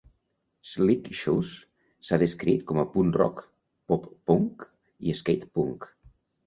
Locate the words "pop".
3.93-4.13